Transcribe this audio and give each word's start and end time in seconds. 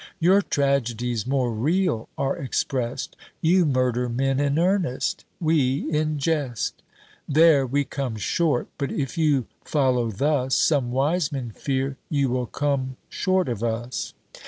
Your 0.19 0.41
tragedies 0.41 1.27
more 1.27 1.51
real 1.51 2.09
are 2.17 2.35
express'd, 2.35 3.15
You 3.39 3.67
murder 3.67 4.09
men 4.09 4.39
in 4.39 4.57
earnest, 4.57 5.25
we 5.39 5.87
in 5.95 6.17
jest: 6.17 6.81
There 7.29 7.67
we 7.67 7.83
come 7.83 8.15
short; 8.15 8.67
but 8.79 8.91
if 8.91 9.15
you 9.15 9.45
follow 9.63 10.09
thus, 10.09 10.55
Some 10.55 10.89
wise 10.89 11.31
men 11.31 11.51
fear 11.51 11.97
you 12.09 12.29
will 12.31 12.47
come 12.47 12.97
short 13.11 13.47
of 13.47 13.61
us. 13.63 14.15